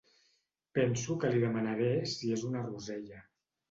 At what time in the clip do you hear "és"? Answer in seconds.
2.41-2.51